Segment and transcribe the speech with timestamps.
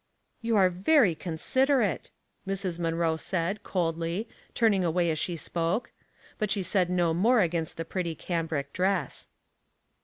[0.23, 2.09] *' You are very considerate,"
[2.47, 2.55] Mra.
[2.79, 5.91] Munroe said, coldly, turning away as she spoke.
[6.39, 9.27] But she said no more against the pretty cambric dress.